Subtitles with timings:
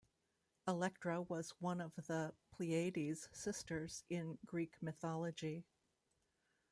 [0.67, 5.63] Electra was one of the Pleiades sisters in Greek mythology.